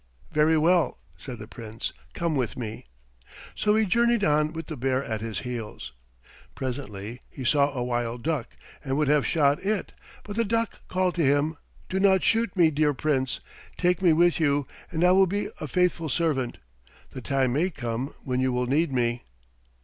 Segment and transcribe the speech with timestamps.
[0.31, 1.93] "Very well," said the Prince.
[2.15, 2.87] "Come with me";
[3.53, 5.93] so he journeyed on with the bear at his heels.
[6.55, 8.47] Presently he saw a wild duck
[8.83, 9.91] and would have shot it,
[10.23, 11.55] but the duck called to him,
[11.87, 13.41] "Do not shoot me, dear Prince.
[13.77, 16.57] Take me with you, and I will be a faithful servant.
[17.11, 19.23] The time may come when you will need me."